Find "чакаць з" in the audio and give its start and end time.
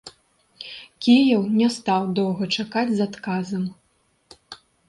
2.57-3.01